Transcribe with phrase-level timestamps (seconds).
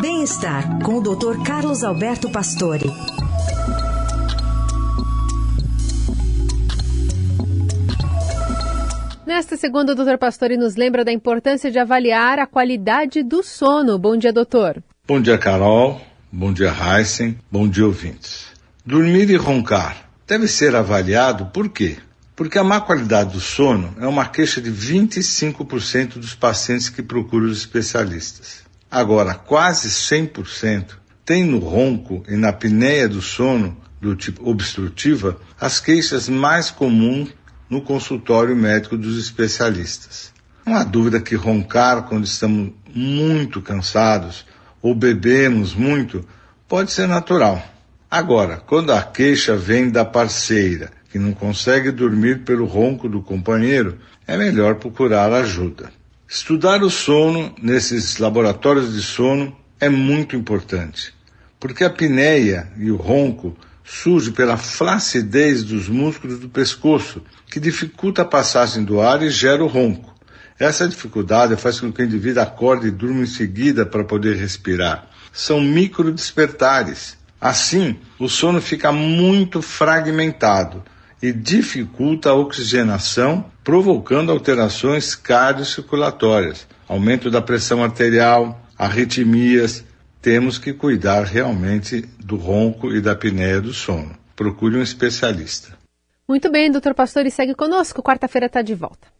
[0.00, 1.42] Bem-estar com o Dr.
[1.44, 2.88] Carlos Alberto Pastore.
[9.26, 10.16] Nesta segunda, o Dr.
[10.16, 13.98] Pastore nos lembra da importância de avaliar a qualidade do sono.
[13.98, 14.80] Bom dia, doutor.
[15.04, 16.00] Bom dia, Carol.
[16.30, 17.36] Bom dia, Heisen.
[17.50, 18.46] Bom dia, ouvintes.
[18.86, 21.96] Dormir e roncar deve ser avaliado por quê?
[22.36, 27.46] Porque a má qualidade do sono é uma queixa de 25% dos pacientes que procuram
[27.46, 28.67] os especialistas.
[28.90, 35.78] Agora, quase 100% tem no ronco e na apneia do sono do tipo obstrutiva as
[35.78, 37.28] queixas mais comuns
[37.68, 40.32] no consultório médico dos especialistas.
[40.64, 44.46] Não há dúvida que roncar quando estamos muito cansados
[44.80, 46.24] ou bebemos muito
[46.66, 47.62] pode ser natural.
[48.10, 53.98] Agora, quando a queixa vem da parceira que não consegue dormir pelo ronco do companheiro,
[54.26, 55.90] é melhor procurar ajuda.
[56.30, 61.14] Estudar o sono nesses laboratórios de sono é muito importante,
[61.58, 68.20] porque a apneia e o ronco surge pela flacidez dos músculos do pescoço, que dificulta
[68.20, 70.14] a passagem do ar e gera o ronco.
[70.58, 75.08] Essa dificuldade faz com que o indivíduo acorde e durma em seguida para poder respirar.
[75.32, 77.16] São micro despertares.
[77.40, 80.84] Assim, o sono fica muito fragmentado
[81.22, 89.84] e dificulta a oxigenação, provocando alterações cardiocirculatórias, aumento da pressão arterial, arritmias.
[90.22, 94.16] Temos que cuidar realmente do ronco e da apneia do sono.
[94.34, 95.76] Procure um especialista.
[96.28, 98.02] Muito bem, doutor Pastor, e segue conosco.
[98.02, 99.18] Quarta-feira está de volta.